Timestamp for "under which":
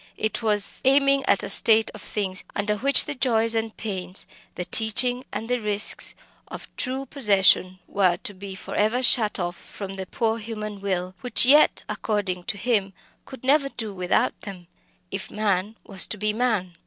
2.55-3.05